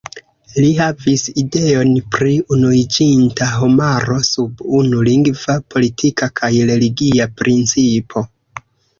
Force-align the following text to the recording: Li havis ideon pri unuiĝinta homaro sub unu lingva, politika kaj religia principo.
Li 0.63 0.67
havis 0.77 1.23
ideon 1.39 1.89
pri 2.13 2.31
unuiĝinta 2.55 3.49
homaro 3.55 4.17
sub 4.29 4.63
unu 4.79 5.03
lingva, 5.09 5.57
politika 5.75 6.31
kaj 6.41 6.51
religia 6.71 7.29
principo. 7.43 8.25